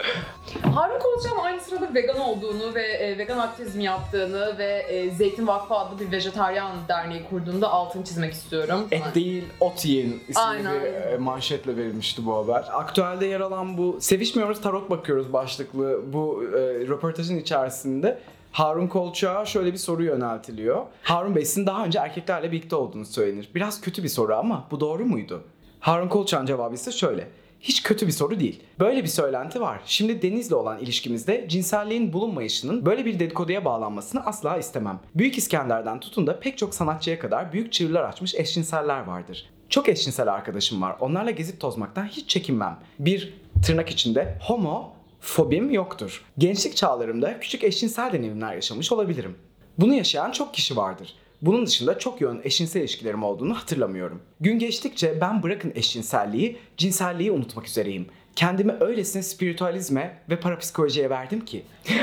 [0.76, 5.76] Harun Kolçak'ın aynı sırada vegan olduğunu ve e, vegan aktivizm yaptığını ve e, Zeytin Vakfı
[5.76, 8.88] adlı bir vejetaryen derneği kurduğunu da altını çizmek istiyorum.
[8.92, 10.82] Et değil, ot yiyin isimli Aynen.
[10.82, 12.66] bir e, manşetle verilmişti bu haber.
[12.72, 18.20] Aktüelde yer alan bu Sevişmiyoruz Tarot Bakıyoruz başlıklı bu e, röportajın içerisinde
[18.58, 20.86] Harun Kolçak'a şöyle bir soru yöneltiliyor.
[21.04, 23.50] Harun Bey sizin daha önce erkeklerle birlikte olduğunuz söylenir.
[23.56, 25.44] Biraz kötü bir soru ama bu doğru muydu?
[25.80, 27.28] Harun Kolçak'ın cevabı ise şöyle.
[27.60, 28.64] Hiç kötü bir soru değil.
[28.80, 29.80] Böyle bir söylenti var.
[29.86, 35.00] Şimdi Deniz'le olan ilişkimizde cinselliğin bulunmayışının böyle bir dedikoduya bağlanmasını asla istemem.
[35.16, 39.50] Büyük İskender'den tutun da pek çok sanatçıya kadar büyük çığırlar açmış eşcinseller vardır.
[39.70, 40.96] Çok eşcinsel arkadaşım var.
[41.00, 42.80] Onlarla gezip tozmaktan hiç çekinmem.
[43.00, 43.34] Bir
[43.66, 46.26] tırnak içinde homo fobim yoktur.
[46.38, 49.36] Gençlik çağlarımda küçük eşcinsel deneyimler yaşamış olabilirim.
[49.78, 51.16] Bunu yaşayan çok kişi vardır.
[51.42, 54.22] Bunun dışında çok yoğun eşcinsel ilişkilerim olduğunu hatırlamıyorum.
[54.40, 58.08] Gün geçtikçe ben bırakın eşcinselliği, cinselliği unutmak üzereyim.
[58.36, 61.64] Kendimi öylesine spiritüalizme ve parapsikolojiye verdim ki.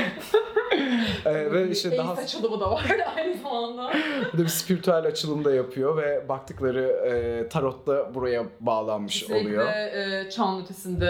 [1.25, 3.91] Ee, ve işte daha açılımı da var aynı zamanda.
[4.33, 9.67] bir de bir spiritüel açılım da yapıyor ve baktıkları e, tarot da buraya bağlanmış oluyor.
[9.67, 11.05] Kesinlikle e, çağın ötesinde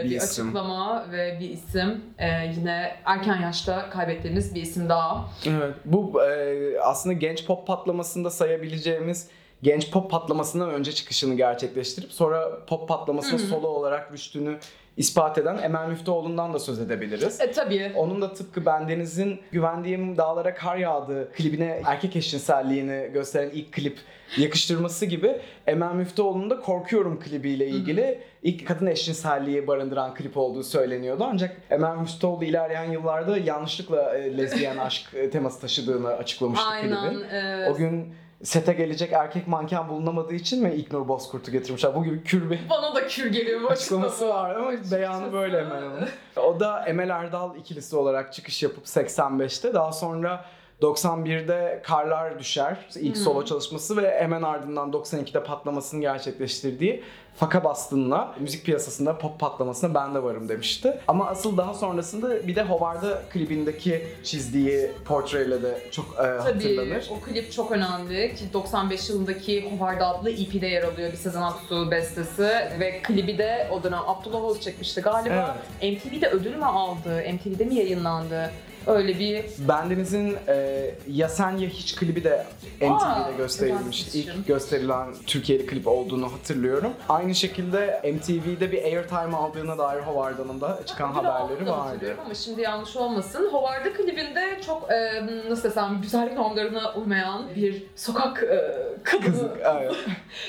[0.00, 0.44] e, Bir bir, isim.
[0.46, 2.00] açıklama ve bir isim.
[2.18, 5.24] E, yine erken yaşta kaybettiğimiz bir isim daha.
[5.46, 9.28] Evet, bu e, aslında genç pop patlamasında sayabileceğimiz
[9.62, 14.58] genç pop patlamasından önce çıkışını gerçekleştirip sonra pop patlamasına solo olarak düştüğünü
[14.96, 17.40] ispat eden Emel Müftüoğlu'ndan da söz edebiliriz.
[17.40, 17.92] E tabii.
[17.96, 23.98] Onun da tıpkı Bendeniz'in Güvendiğim Dağlara Kar Yağdı klibine erkek eşcinselliğini gösteren ilk klip
[24.38, 31.26] yakıştırması gibi Emel Müftüoğlu'nun da Korkuyorum klibiyle ilgili ilk kadın eşcinselliği barındıran klip olduğu söyleniyordu.
[31.30, 37.10] Ancak Emel Müftüoğlu ilerleyen yıllarda yanlışlıkla e, lezbiyen aşk e, teması taşıdığını açıklamıştı Aynen.
[37.10, 37.24] klibin.
[37.30, 41.94] e, O gün sete gelecek erkek manken bulunamadığı için mi İlknur Bozkurt'u getirmişler?
[41.94, 44.34] Bu gibi kür bir bana da kür geliyor bu açıklaması açıklama.
[44.34, 46.08] var ama beyanı böyle Hanım.
[46.36, 50.44] O da Emel Erdal ikilisi olarak çıkış yapıp 85'te daha sonra
[50.82, 57.02] 91'de Karlar Düşer ilk solo çalışması ve hemen ardından 92'de patlamasını gerçekleştirdiği
[57.36, 61.00] Faka Bastın'la müzik piyasasında pop patlamasına ben de varım demişti.
[61.08, 67.10] Ama asıl daha sonrasında bir de Howard'a klibindeki çizdiği portreyle de çok e, Tabii hatırlanır.
[67.10, 71.90] o klip çok önemli ki 95 yılındaki Howard adlı EP'de yer alıyor bir Sezen Aksu
[71.90, 72.42] bestesi
[72.80, 75.56] ve klibi de o dönem Abdullah Oğuz çekmişti galiba.
[75.82, 77.22] MTV'de ödül mü aldı?
[77.34, 78.50] MTV'de mi yayınlandı?
[78.86, 82.46] Öyle bir Bendeniz'in e, Ya Sen Ya Hiç klibi de
[82.82, 84.18] Aa, MTV'de gösterilmişti.
[84.18, 86.92] güzel bir İlk gösterilen Türkiye'li klip olduğunu hatırlıyorum.
[87.08, 91.70] Aynı şekilde MTV'de bir airtime aldığına dair Howard'ın da çıkan ödül haberleri vardı.
[91.70, 93.48] hatırlıyorum Ama şimdi yanlış olmasın.
[93.52, 98.72] Howard'ın klibinde çok e, nasıl desem güzellik normlarına uymayan bir sokak e,
[99.04, 99.48] kadını
[99.80, 99.94] evet.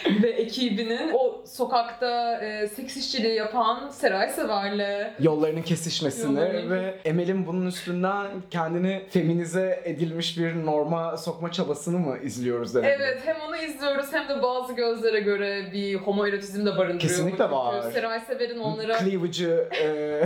[0.24, 7.48] ve ekibinin o sokakta e, seks işçiliği yapan Seray Sever'le Yollarının kesişmesini Yollarının- ve Emel'in
[7.48, 8.21] bunun üstünden
[8.52, 12.90] kendini feminize edilmiş bir norma sokma çabasını mı izliyoruz demek?
[13.00, 17.00] Evet hem onu izliyoruz hem de bazı gözlere göre bir homoerotizm de barındırıyor.
[17.00, 17.82] Kesinlikle bu var.
[17.82, 17.94] çünkü.
[17.96, 20.24] Seray Sever'in onlara Cleavage'ı e,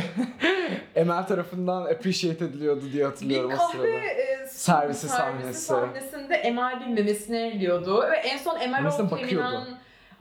[1.02, 3.88] Emel tarafından appreciate ediliyordu diye bir hatırlıyorum o kahve sırada.
[3.88, 5.60] e, Servisi sahnesi.
[5.62, 9.68] sahnesinde Emel bir memesini elliyordu ve en son Emel Memesine o bakıyordu.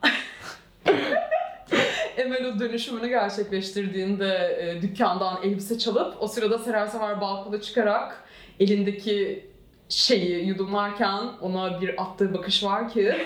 [2.17, 8.23] Emel dönüşümünü gerçekleştirdiğinde e, dükkandan elbise çalıp o sırada Seray Sever balkona çıkarak
[8.59, 9.45] elindeki
[9.89, 13.15] şeyi yudumlarken ona bir attığı bakış var ki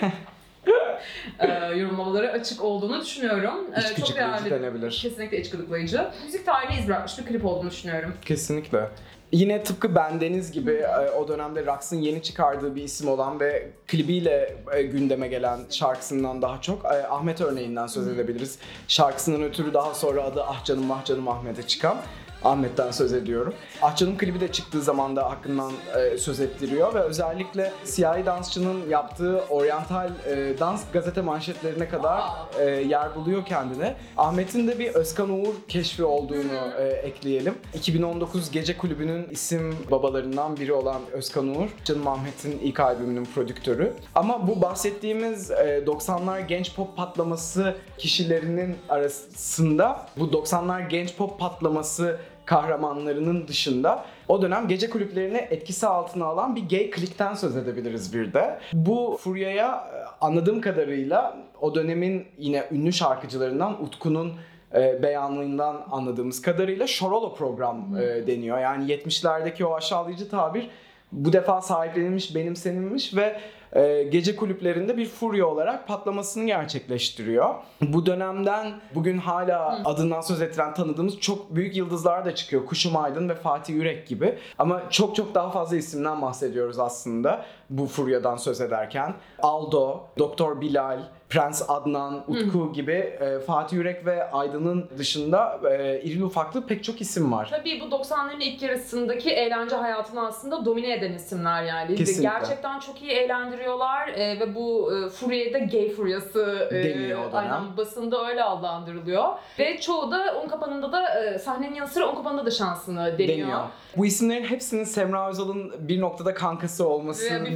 [1.38, 3.54] e, yorumlamaları açık olduğunu düşünüyorum.
[3.76, 4.90] E, çok değerli, denebilir.
[5.02, 6.06] kesinlikle iç gıdıklayıcı.
[6.24, 8.14] Müzik tarihine iz bırakmış bir klip olduğunu düşünüyorum.
[8.24, 8.88] Kesinlikle.
[9.32, 14.56] Yine tıpkı Bendeniz gibi e, o dönemde Rax'ın yeni çıkardığı bir isim olan ve klibiyle
[14.72, 18.58] e, gündeme gelen şarkısından daha çok e, Ahmet örneğinden söz edebiliriz.
[18.88, 21.96] Şarkısının ötürü daha sonra adı Ah Canım Ah Canım Ahmet'e çıkan.
[22.44, 23.54] Ahmet'ten söz ediyorum.
[23.82, 29.44] Ahçı'nın klibi de çıktığı zaman da hakkından e, söz ettiriyor ve özellikle siyahi dansçının yaptığı
[29.48, 32.22] oryantal e, dans gazete manşetlerine kadar
[32.60, 33.96] e, yer buluyor kendine.
[34.16, 37.54] Ahmet'in de bir Özkan Uğur keşfi olduğunu e, ekleyelim.
[37.74, 43.92] 2019 Gece Kulübü'nün isim babalarından biri olan Özkan Uğur, Canım Ahmet'in ilk albümünün prodüktörü.
[44.14, 52.18] Ama bu bahsettiğimiz e, 90'lar genç pop patlaması kişilerinin arasında bu 90'lar genç pop patlaması
[52.50, 58.32] kahramanlarının dışında o dönem gece kulüplerini etkisi altına alan bir gay klikten söz edebiliriz bir
[58.32, 58.58] de.
[58.72, 64.32] Bu furyaya e, anladığım kadarıyla o dönemin yine ünlü şarkıcılarından Utku'nun
[64.74, 68.58] e, beyanından anladığımız kadarıyla Şorolo program e, deniyor.
[68.58, 70.70] Yani 70'lerdeki o aşağılayıcı tabir
[71.12, 73.40] bu defa sahiplenilmiş, benimsenilmiş ve
[73.72, 77.54] e, gece kulüplerinde bir furya olarak patlamasını gerçekleştiriyor.
[77.82, 82.66] Bu dönemden bugün hala adından söz ettiren tanıdığımız çok büyük yıldızlar da çıkıyor.
[82.66, 84.38] Kuşum Aydın ve Fatih Yürek gibi.
[84.58, 89.14] Ama çok çok daha fazla isimden bahsediyoruz aslında bu furyadan söz ederken.
[89.42, 90.98] Aldo, Doktor Bilal,
[91.30, 97.00] Prens Adnan, Utku gibi e, Fatih Yürek ve Aydın'ın dışında e, irili ufaklı pek çok
[97.00, 97.48] isim var.
[97.50, 101.94] Tabii bu 90'ların ilk yarısındaki eğlence hayatını aslında domine eden isimler yani.
[101.96, 102.22] Kesinlikle.
[102.22, 108.28] Gerçekten çok iyi eğlendiriyorlar e, ve bu e, furyaya da gay furyası e, aynen basında
[108.28, 109.28] öyle adlandırılıyor.
[109.58, 113.38] Ve çoğu da un kapanında da e, sahnenin yanı sıra un kapanında da şansını deniyor.
[113.38, 113.60] deniyor.
[113.96, 117.48] Bu isimlerin hepsinin Semra Özal'ın bir noktada kankası olmasından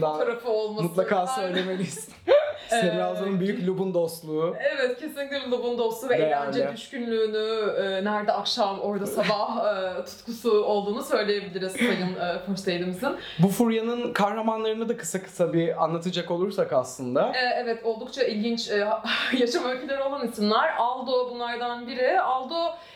[0.83, 2.09] mutlaka söylemeliyiz.
[2.69, 4.57] Semra Özal'ın büyük Lub'un dostluğu.
[4.77, 6.25] Evet kesinlikle Lub'un dostu ve Değerli.
[6.59, 9.65] eğlence düşkünlüğünü e, nerede akşam orada sabah
[10.01, 13.17] e, tutkusu olduğunu söyleyebiliriz sayın e, First Aid'imizin.
[13.39, 17.33] Bu furyanın kahramanlarını da kısa kısa bir anlatacak olursak aslında.
[17.35, 18.89] E, evet oldukça ilginç e,
[19.39, 20.77] yaşam öyküleri olan isimler.
[20.79, 22.21] Aldo bunlardan biri.
[22.21, 22.55] Aldo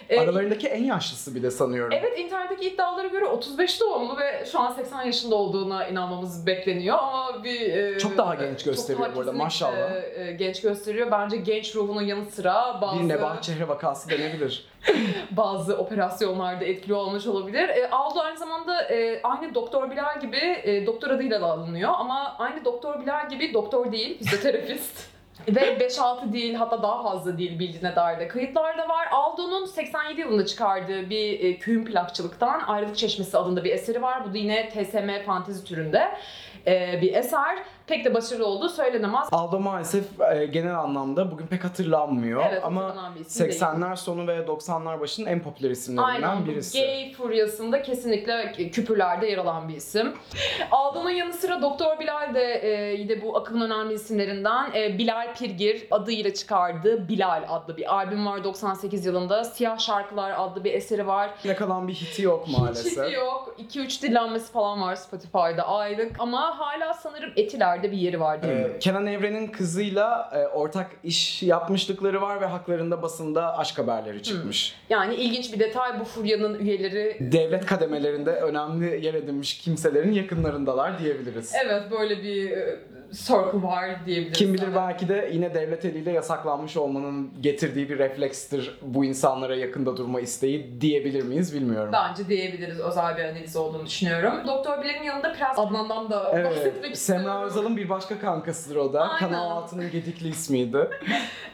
[0.09, 1.93] e, Aralarındaki en yaşlısı bir de sanıyorum.
[2.01, 7.45] Evet internetteki iddialara göre 35 doğumlu ve şu an 80 yaşında olduğuna inanmamız bekleniyor ama
[7.45, 7.61] bir...
[7.77, 10.27] e, Çok daha genç çok gösteriyor daha bu arada, kesinlikle, maşallah.
[10.29, 11.11] e, genç gösteriyor.
[11.11, 13.01] Bence genç ruhunun yanı sıra bazı...
[13.01, 14.65] Bir nebahat çehre vakası denebilir.
[15.31, 17.69] bazı operasyonlarda etkili olmuş olabilir.
[17.69, 22.37] E, Aldo aynı zamanda e, aynı Doktor Bilal gibi e, doktor adıyla da alınıyor ama
[22.39, 25.09] aynı Doktor Bilal gibi doktor değil, fizyoterapist.
[25.49, 29.09] Ve 5-6 değil hatta daha fazla değil bildiğine dair de kayıtlar da var.
[29.13, 34.29] Aldo'nun 87 yılında çıkardığı bir e, kühün plakçılıktan Ayrılık Çeşmesi adında bir eseri var.
[34.29, 36.09] Bu da yine TSM fantezi türünde
[36.67, 37.59] e, bir eser.
[37.89, 39.29] Pek de başarılı olduğu söylenemez.
[39.33, 43.61] Aldo maalesef e, genel anlamda bugün pek hatırlanmıyor Evet, ama hatırlanan bir isim değil.
[43.61, 46.81] 80'ler sonu ve 90'lar başının en popüler isimlerinden Aynen bu birisi.
[46.81, 50.15] gay furyasında kesinlikle küpürlerde yer alan bir isim.
[50.71, 54.71] Aldo'nun yanı sıra Doktor Bilal de e, yine bu akımın önemli isimlerinden.
[54.75, 59.45] E, Bilal Pirgir adıyla çıkardığı Bilal adlı bir albüm var 98 yılında.
[59.45, 61.31] Siyah Şarkılar adlı bir eseri var.
[61.45, 63.07] Ne kalan bir hiti yok maalesef.
[63.07, 63.55] Hiç yok.
[63.71, 66.17] 2-3 dinlenmesi falan var Spotify'da aylık.
[66.19, 67.33] Ama hala sanırım
[67.79, 68.67] Etiler'de bir yeri var değil mi?
[68.77, 74.75] Ee, Kenan Evren'in kızıyla e, ortak iş yapmışlıkları var ve haklarında basında aşk haberleri çıkmış.
[74.91, 81.53] Yani ilginç bir detay bu furyanın üyeleri Devlet kademelerinde önemli yer edinmiş kimselerin yakınlarındalar diyebiliriz.
[81.65, 82.79] Evet böyle bir e,
[83.13, 84.39] circle var diyebiliriz.
[84.39, 84.77] Kim bilir Evet.
[84.77, 90.81] belki de yine devlet eliyle yasaklanmış olmanın getirdiği bir reflekstir bu insanlara yakında durma isteği
[90.81, 91.91] diyebilir miyiz bilmiyorum.
[91.93, 94.33] Bence diyebiliriz özel bir analiz olduğunu düşünüyorum.
[94.47, 97.25] Doktor Bilal'in yanında Prens Adnan'dan da bahsetmek Evet, istiyorum.
[97.25, 99.01] Semra Özal'ın bir başka kankasıdır o da.
[99.01, 99.19] Aynen.
[99.19, 100.89] Kanal Altı'nın gedikli ismiydi.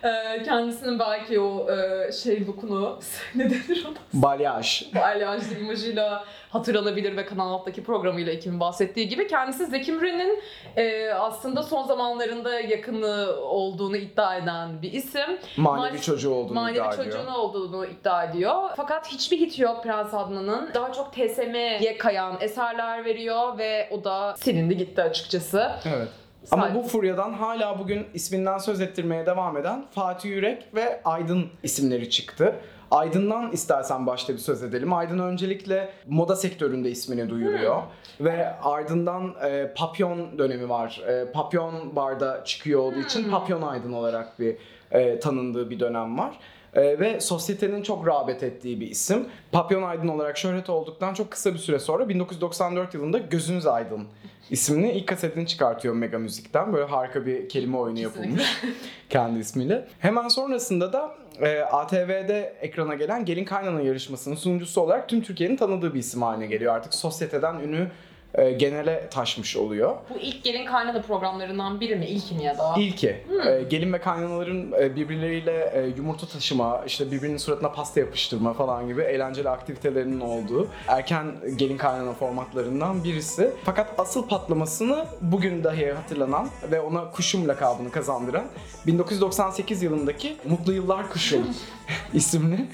[0.05, 2.99] Ee, kendisinin belki o e, şey lookunu
[3.35, 4.23] ne denir ona?
[4.23, 4.95] Balyaj.
[4.95, 9.27] Balyajlı imajıyla hatırlanabilir ve Kanal Alt'taki programıyla Ekim'in bahsettiği gibi.
[9.27, 10.43] Kendisi Zeki Müren'in
[10.77, 11.13] e,
[11.45, 15.39] aslında son zamanlarında yakını olduğunu iddia eden bir isim.
[15.57, 17.05] Manevi çocuğu olduğunu Manevi iddia ediyor.
[17.05, 18.71] çocuğunu olduğunu iddia ediyor.
[18.77, 20.71] Fakat hiçbir hit yok Prens Adnan'ın.
[20.75, 25.71] Daha çok TSM'ye kayan eserler veriyor ve o da silindi gitti açıkçası.
[25.97, 26.09] Evet.
[26.51, 32.11] Ama bu furyadan hala bugün isminden söz ettirmeye devam eden Fatih Yürek ve Aydın isimleri
[32.11, 32.55] çıktı.
[32.95, 34.93] Aydın'dan istersen başta bir söz edelim.
[34.93, 37.83] Aydın öncelikle moda sektöründe ismini duyuruyor.
[38.21, 41.03] Ve ardından e, Papyon dönemi var.
[41.09, 44.57] E, Papyon barda çıkıyor olduğu için Papyon Aydın olarak bir
[44.91, 46.39] e, tanındığı bir dönem var.
[46.75, 49.29] E, ve sosyetenin çok rağbet ettiği bir isim.
[49.53, 54.07] Papyon Aydın olarak şöhret olduktan çok kısa bir süre sonra 1994 yılında Gözünüz Aydın
[54.51, 56.73] isimli ilk kasetini çıkartıyor Mega Müzik'ten.
[56.73, 58.63] Böyle harika bir kelime oyunu yapılmış
[59.11, 59.89] kendi ismiyle.
[59.99, 65.95] Hemen sonrasında da e, ATV'de ekrana gelen Gelin Kaynana yarışmasının sunucusu olarak tüm Türkiye'nin tanıdığı
[65.95, 66.75] bir isim haline geliyor.
[66.75, 67.89] Artık sosyeteden ünü
[68.35, 69.97] e, genele taşmış oluyor.
[70.11, 72.07] Bu ilk gelin kaynana programlarından biri mi?
[72.07, 72.75] İlki mi ya da?
[72.79, 73.09] İlki.
[73.47, 78.89] E, gelin ve kaynanaların e, birbirleriyle e, yumurta taşıma, işte birbirinin suratına pasta yapıştırma falan
[78.89, 83.51] gibi eğlenceli aktivitelerinin olduğu erken gelin kaynana formatlarından birisi.
[83.65, 88.45] Fakat asıl patlamasını bugün dahi hatırlanan ve ona Kuşum lakabını kazandıran
[88.87, 91.47] 1998 yılındaki Mutlu Yıllar Kuşum
[92.13, 92.67] isimli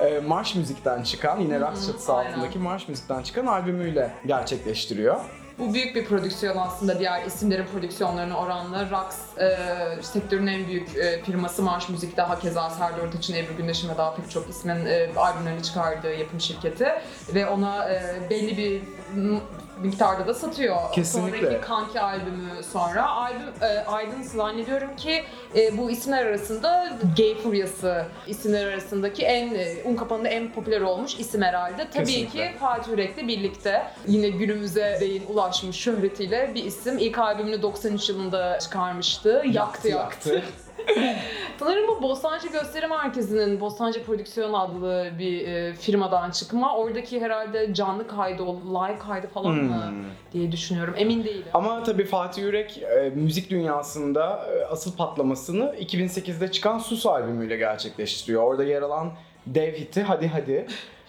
[0.00, 5.20] e, marş müzikten çıkan yine Raks çatısı altındaki marş müzikten çıkan albümüyle gerçekleştiriyor.
[5.58, 8.90] Bu büyük bir prodüksiyon aslında diğer isimlerin prodüksiyonlarına oranla.
[8.90, 9.56] Rax e,
[10.02, 14.30] sektörün en büyük e, firması Marş Müzik'te hakeza Serdar Ortaç'ın, Ebru Gündeş'in ve daha pek
[14.30, 16.88] çok ismin e, albümlerini çıkardığı yapım şirketi.
[17.34, 18.82] Ve ona e, belli bir
[19.82, 20.76] miktarda da satıyor.
[20.92, 21.38] Kesinlikle.
[21.40, 23.10] Sonraki Kanki albümü sonra.
[23.10, 25.24] Albüm e, Aydın zannediyorum ki
[25.56, 31.14] e, bu isimler arasında Gay Furyası isimler arasındaki en e, un kapanında en popüler olmuş
[31.14, 31.88] isim herhalde.
[31.94, 32.52] Tabii Kesinlikle.
[32.52, 36.98] ki Fatih Yürek'le birlikte yine günümüze değin ulaşmış şöhretiyle bir isim.
[36.98, 39.42] İlk albümünü 93 yılında çıkarmıştı.
[39.52, 40.42] Yaktı yaktı.
[41.58, 46.76] Sanırım bu Bostancı Gösteri Merkezi'nin Bostancı Prodüksiyon adlı bir e, firmadan çıkma.
[46.76, 50.04] Oradaki herhalde canlı kaydı, o live kaydı falan mı Hmm.
[50.32, 50.94] diye düşünüyorum.
[50.96, 51.44] Emin değilim.
[51.54, 58.42] Ama tabii Fatih Yürek e, müzik dünyasında e, asıl patlamasını 2008'de çıkan Sus albümüyle gerçekleştiriyor.
[58.42, 59.12] Orada yer alan
[59.46, 60.66] dev hiti Hadi Hadi.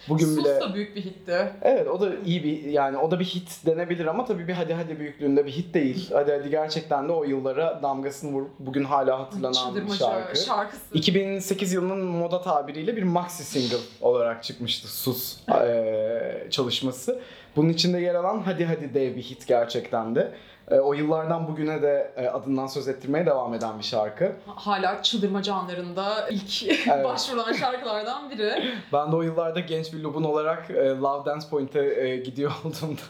[0.08, 1.52] Bugün Sus bile da büyük bir hitti.
[1.62, 4.74] Evet o da iyi bir yani o da bir hit denebilir ama tabii bir hadi
[4.74, 6.10] hadi büyüklüğünde bir hit değil.
[6.12, 10.36] Hadi hadi gerçekten de o yıllara damgasını vurup bugün hala hatırlanan bir Çıldırmacı şarkı.
[10.38, 10.82] şarkısı.
[10.94, 17.20] 2008 yılının moda tabiriyle bir maxi single olarak çıkmıştı Sus eee, çalışması.
[17.56, 20.32] Bunun içinde yer alan Hadi Hadi dev bir hit gerçekten de.
[20.70, 24.32] E, o yıllardan bugüne de e, adından söz ettirmeye devam eden bir şarkı.
[24.46, 27.04] Hala çıldırmacı anlarında ilk Evet.
[27.04, 28.52] başvurulan şarkılardan biri.
[28.92, 33.00] Ben de o yıllarda genç bir lubun olarak e, Love Dance Point'e e, gidiyor olduğumda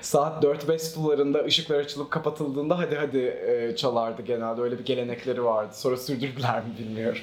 [0.00, 4.60] saat 4-5 sularında ışıklar açılıp kapatıldığında hadi hadi e, çalardı genelde.
[4.60, 5.70] Öyle bir gelenekleri vardı.
[5.72, 7.20] Sonra sürdürdüler mi bilmiyorum.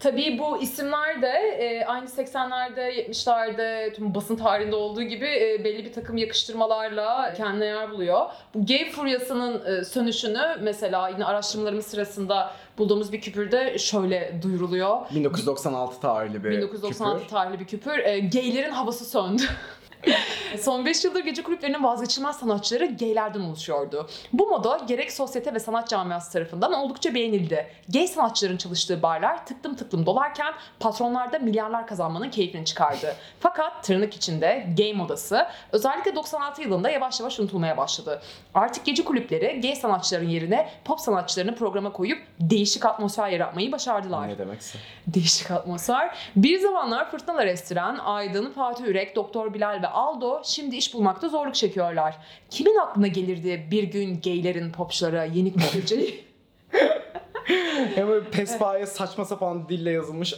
[0.00, 5.84] Tabii bu isimler de e, aynı 80'lerde, 70'lerde tüm basın tarihinde olduğu gibi e, belli
[5.84, 8.26] bir takım yakıştırmalarla kendine yer buluyor.
[8.54, 14.98] Bu gay furyasının e, sönüşünü mesela yine araştırmalarımız sırasında bulduğumuz bir küpürde şöyle duyuruluyor.
[15.14, 17.30] 1996 tarihli bir 1996 küpür.
[17.30, 17.98] tarihli bir küpür.
[17.98, 19.42] E, gaylerin havası söndü.
[20.60, 24.08] Son 5 yıldır gece kulüplerinin vazgeçilmez sanatçıları gaylerden oluşuyordu.
[24.32, 27.66] Bu moda gerek sosyete ve sanat camiası tarafından oldukça beğenildi.
[27.88, 33.16] Gay sanatçıların çalıştığı barlar tıklım tıklım dolarken patronlar da milyarlar kazanmanın keyfini çıkardı.
[33.40, 38.22] Fakat tırnak içinde gay modası özellikle 96 yılında yavaş yavaş unutulmaya başladı.
[38.54, 44.28] Artık gece kulüpleri gay sanatçıların yerine pop sanatçılarını programa koyup değişik atmosfer yaratmayı başardılar.
[44.28, 44.78] Ne demekse.
[45.06, 46.16] Değişik atmosfer.
[46.36, 51.54] Bir zamanlar fırtınalar estiren Aydın, Fatih Ürek, Doktor Bilal ve Aldo şimdi iş bulmakta zorluk
[51.54, 52.16] çekiyorlar.
[52.50, 56.24] Kimin aklına gelirdi bir gün gaylerin popçulara yenik düşeceği?
[57.94, 60.34] Hem böyle pespaya saçma sapan dille yazılmış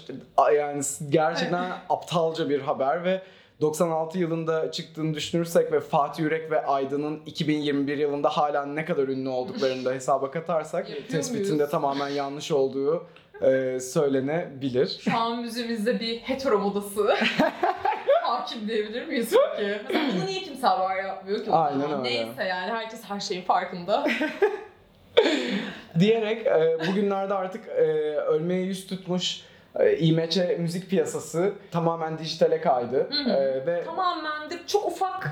[0.56, 3.22] yani gerçekten aptalca bir haber ve
[3.60, 9.28] 96 yılında çıktığını düşünürsek ve Fatih Yürek ve Aydın'ın 2021 yılında hala ne kadar ünlü
[9.28, 13.06] olduklarını da hesaba katarsak tespitinde tamamen yanlış olduğu
[13.42, 15.00] e, söylenebilir.
[15.04, 17.14] Şu an müziğimizde bir hetero modası
[18.32, 19.80] hakim diyebilir miyiz peki?
[19.88, 21.50] Mesela bunu niye kimse haber yapmıyor ki?
[21.50, 21.98] o Aynen zaman?
[21.98, 22.02] öyle.
[22.02, 24.06] Neyse yani herkes her şeyin farkında.
[25.98, 27.82] Diyerek e, bugünlerde artık e,
[28.16, 29.40] ölmeye yüz tutmuş
[29.78, 33.08] e, IMC müzik piyasası tamamen dijitale kaydı.
[33.10, 33.30] Hı hı.
[33.30, 35.30] E, ve Tamamen de çok ufak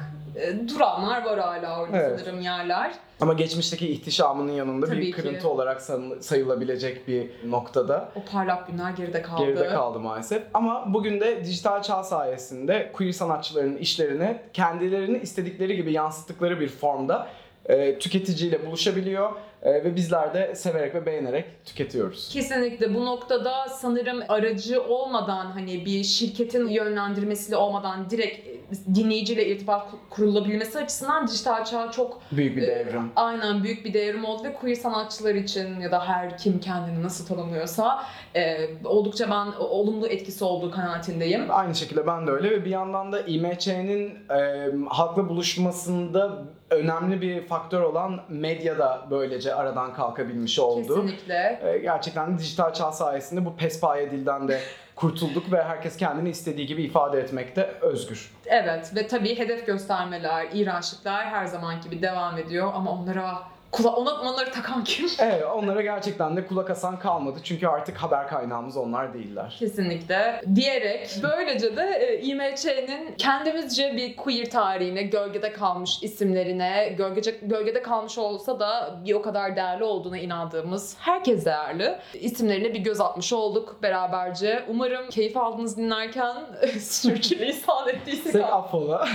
[0.68, 2.20] duranlar var hala orada Evet.
[2.20, 2.92] sanırım yerler.
[3.20, 5.22] Ama geçmişteki ihtişamının yanında Tabii bir ki.
[5.22, 9.44] kırıntı olarak san- sayılabilecek bir noktada O parlak günler geride kaldı.
[9.44, 10.42] geride kaldı maalesef.
[10.54, 17.28] Ama bugün de dijital çağ sayesinde queer sanatçıların işlerini kendilerini istedikleri gibi yansıttıkları bir formda
[17.66, 19.30] e, tüketiciyle buluşabiliyor
[19.62, 22.28] e, ve bizler de severek ve beğenerek tüketiyoruz.
[22.32, 28.50] Kesinlikle bu noktada sanırım aracı olmadan hani bir şirketin yönlendirmesiyle olmadan direkt
[28.94, 33.12] dinleyiciyle irtibat kurulabilmesi açısından dijital çağ çok Büyük bir Ee, devrim.
[33.16, 37.26] aynen büyük bir devrim oldu ve queer sanatçılar için ya da her kim kendini nasıl
[37.26, 38.02] tanımlıyorsa
[38.36, 41.46] e, oldukça ben olumlu etkisi olduğu kanaatindeyim.
[41.48, 47.46] Aynı şekilde ben de öyle ve bir yandan da IMC'nin e, halkla buluşmasında önemli bir
[47.46, 49.06] faktör olan medya da
[49.50, 50.94] böylece aradan kalkabilmiş oldu.
[50.94, 51.60] Kesinlikle.
[51.64, 54.60] E, gerçekten dijital çağ sayesinde bu pespaye dilden de
[54.96, 58.30] kurtulduk ve herkes kendini istediği gibi ifade etmekte özgür.
[58.46, 64.50] Evet ve tabii hedef göstermeler, iğrençlikler her zaman gibi devam ediyor ama onlara Kula onları
[64.52, 65.06] takan kim?
[65.18, 67.38] Evet onlara gerçekten de kulak asan kalmadı.
[67.44, 69.56] Çünkü artık haber kaynağımız onlar değiller.
[69.58, 70.42] Kesinlikle.
[70.54, 78.18] Diyerek böylece de e, IMÇ'nin kendimizce bir queer tarihine, gölgede kalmış isimlerine, gölgece, gölgede kalmış
[78.18, 83.78] olsa da bir o kadar değerli olduğuna inandığımız herkes değerli isimlerine bir göz atmış olduk
[83.82, 84.64] beraberce.
[84.68, 86.36] Umarım keyif aldınız dinlerken
[86.80, 88.98] sürçülisan ettiysek Sek affola.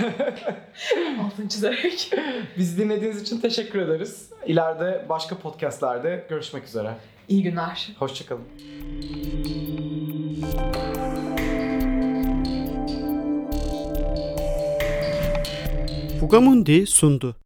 [1.24, 2.10] altını çizerek.
[2.58, 4.30] Bizi dinlediğiniz için teşekkür ederiz.
[4.46, 6.94] İleride başka podcastlerde görüşmek üzere.
[7.28, 7.88] İyi günler.
[7.98, 8.44] Hoşçakalın.
[16.20, 17.36] Fugamundi sundu.